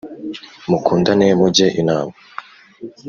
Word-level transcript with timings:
mukundane 0.69 1.27
mujye 1.39 1.67
inama 1.81 2.13